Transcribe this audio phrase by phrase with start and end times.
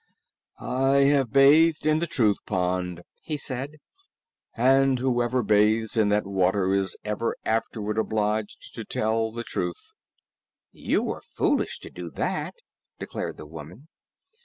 [0.59, 3.77] "I have bathed in the Truth Pond," he said,
[4.57, 9.93] "and whoever bathes in that water is ever afterward obliged to tell the truth."
[10.71, 12.55] "You were foolish to do that,"
[12.97, 13.89] declared the woman.